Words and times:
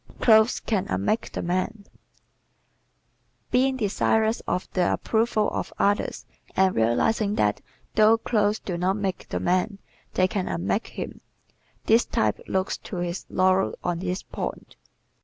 Clothes 0.19 0.59
Can 0.59 0.87
Unmake 0.89 1.31
the 1.31 1.43
Man¶ 1.43 1.85
Being 3.51 3.77
desirous 3.77 4.41
of 4.47 4.67
the 4.73 4.91
approval 4.91 5.47
of 5.51 5.71
others 5.77 6.25
and 6.55 6.73
realizing 6.75 7.35
that 7.35 7.61
though 7.93 8.17
clothes 8.17 8.57
do 8.57 8.79
not 8.79 8.95
make 8.97 9.29
the 9.29 9.39
man 9.39 9.77
they 10.15 10.27
can 10.27 10.47
unmake 10.47 10.87
him, 10.87 11.21
this 11.85 12.03
type 12.03 12.39
looks 12.47 12.77
to 12.77 12.95
his 12.95 13.27
laurels 13.29 13.75
on 13.83 13.99
this 13.99 14.23
point. 14.23 14.75